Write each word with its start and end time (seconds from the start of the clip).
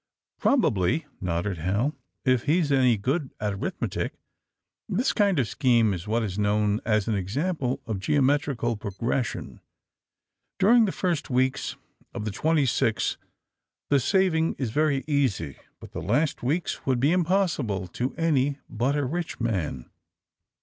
''"Probably," 0.41 1.05
nodded 1.21 1.59
Hal, 1.59 1.93
"if 2.25 2.45
he's 2.45 2.71
any 2.71 2.97
good 2.97 3.29
at 3.39 3.53
arithmetic. 3.53 4.13
This 4.89 5.13
kind 5.13 5.37
of 5.37 5.47
scheme 5.47 5.93
is 5.93 6.07
what 6.07 6.23
is 6.23 6.39
known 6.39 6.81
as 6.85 7.07
an 7.07 7.13
example 7.13 7.83
in 7.85 7.99
geometrical 7.99 8.77
progres 8.77 9.27
sion. 9.27 9.61
During 10.57 10.85
the 10.85 10.91
first 10.91 11.29
weeks 11.29 11.75
of 12.15 12.25
the 12.25 12.31
twenty 12.31 12.65
six 12.65 13.17
the 13.91 13.99
saving 13.99 14.55
is 14.57 14.71
very 14.71 15.03
easy. 15.05 15.57
But 15.79 15.91
the 15.91 16.01
last 16.01 16.41
weeks 16.41 16.83
would 16.83 16.99
be 16.99 17.11
impossible 17.11 17.85
to 17.89 18.15
any 18.15 18.57
but 18.67 18.95
a 18.95 19.05
rich 19.05 19.39
man. 19.39 19.87